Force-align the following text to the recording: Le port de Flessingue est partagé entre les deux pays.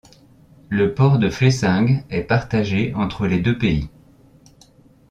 Le 0.69 0.95
port 0.95 1.19
de 1.19 1.29
Flessingue 1.29 2.03
est 2.09 2.23
partagé 2.23 2.91
entre 2.95 3.27
les 3.27 3.39
deux 3.39 3.59
pays. 3.59 3.87